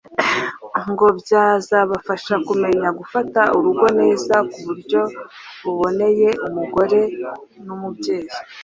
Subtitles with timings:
[0.91, 5.01] ngo byazabafasha kumenya gufata urugo neza ku buryo
[5.63, 6.99] buboneye umugore
[7.65, 8.29] n'umubyeyi.